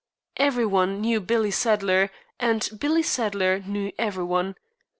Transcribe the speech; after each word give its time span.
Every 0.37 0.65
one 0.65 0.99
knew 0.99 1.19
Billy 1.21 1.51
Sadler 1.51 2.09
and 2.39 2.67
Billy 2.79 3.03
Sadler 3.03 3.59
knew 3.59 3.91
every 3.99 4.23
one. 4.23 4.55